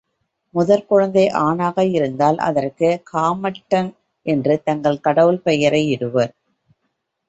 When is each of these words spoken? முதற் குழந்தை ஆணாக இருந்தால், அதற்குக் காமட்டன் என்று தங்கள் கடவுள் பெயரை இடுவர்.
முதற் 0.49 0.87
குழந்தை 0.87 1.29
ஆணாக 1.29 1.85
இருந்தால், 1.85 2.37
அதற்குக் 2.37 3.05
காமட்டன் 3.13 3.95
என்று 4.25 4.63
தங்கள் 4.63 4.99
கடவுள் 4.99 5.39
பெயரை 5.39 5.97
இடுவர். 5.97 6.31